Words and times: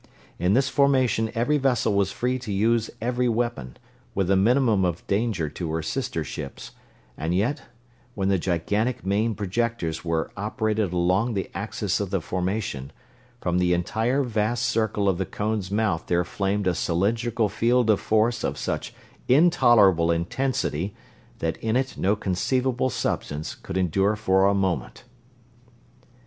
In 0.39 0.55
this 0.55 0.67
formation 0.67 1.29
every 1.35 1.59
vessel 1.59 1.93
was 1.93 2.11
free 2.11 2.39
to 2.39 2.51
use 2.51 2.87
her 2.87 2.93
every 3.03 3.29
weapon, 3.29 3.77
with 4.15 4.31
a 4.31 4.35
minimum 4.35 4.83
of 4.83 5.05
danger 5.05 5.47
to 5.49 5.69
her 5.73 5.83
sister 5.83 6.23
ships; 6.23 6.71
and 7.15 7.35
yet, 7.35 7.65
when 8.15 8.27
the 8.27 8.39
gigantic 8.39 9.05
main 9.05 9.35
projectors 9.35 10.03
were 10.03 10.31
operated 10.35 10.91
along 10.91 11.35
the 11.35 11.51
axis 11.53 11.99
of 11.99 12.09
the 12.09 12.19
formation, 12.19 12.91
from 13.41 13.59
the 13.59 13.73
entire 13.75 14.23
vast 14.23 14.65
circle 14.65 15.07
of 15.07 15.19
the 15.19 15.25
cone's 15.27 15.69
mouth 15.69 16.07
there 16.07 16.23
flamed 16.23 16.65
a 16.65 16.73
cylindrical 16.73 17.47
field 17.47 17.87
of 17.91 17.99
force 18.01 18.43
of 18.43 18.57
such 18.57 18.95
intolerable 19.27 20.09
intensity 20.09 20.95
that 21.37 21.57
in 21.57 21.75
it 21.75 21.95
no 21.95 22.15
conceivable 22.15 22.89
substance 22.89 23.53
could 23.53 23.77
endure 23.77 24.15
for 24.15 24.47
a 24.47 24.55
moment! 24.55 25.03